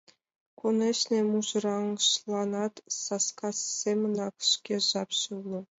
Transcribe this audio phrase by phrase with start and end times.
[0.59, 3.49] Конешне, мужыраҥашланат, саска
[3.81, 5.59] семынак, шке жапше уло.